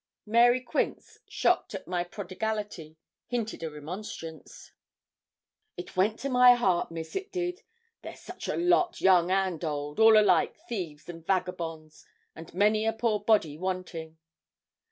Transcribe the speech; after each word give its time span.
Mary 0.25 0.59
Quince, 0.61 1.19
shocked 1.29 1.75
at 1.75 1.87
my 1.87 2.03
prodigality, 2.03 2.97
hinted 3.27 3.61
a 3.61 3.69
remonstrance. 3.69 4.71
'It 5.77 5.95
went 5.95 6.17
to 6.19 6.27
my 6.27 6.55
heart, 6.55 6.89
Miss, 6.89 7.15
it 7.15 7.31
did. 7.31 7.61
They're 8.01 8.15
such 8.15 8.47
a 8.47 8.57
lot, 8.57 8.99
young 8.99 9.29
and 9.29 9.63
old, 9.63 9.99
all 9.99 10.17
alike 10.17 10.57
thieves 10.67 11.07
and 11.07 11.23
vagabonds, 11.23 12.03
and 12.35 12.51
many 12.51 12.83
a 12.87 12.93
poor 12.93 13.19
body 13.19 13.59
wanting.' 13.59 14.17